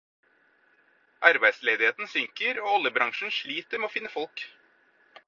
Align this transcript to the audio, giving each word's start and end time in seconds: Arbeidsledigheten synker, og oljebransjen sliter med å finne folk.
Arbeidsledigheten 1.29 2.09
synker, 2.13 2.61
og 2.63 2.73
oljebransjen 2.79 3.37
sliter 3.39 3.83
med 3.85 3.89
å 3.91 3.95
finne 3.97 4.13
folk. 4.15 4.47